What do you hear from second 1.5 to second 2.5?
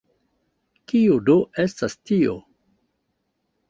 estas tio?